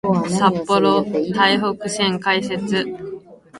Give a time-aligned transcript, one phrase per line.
[0.29, 1.03] 札幌・
[1.35, 2.87] 台北線開設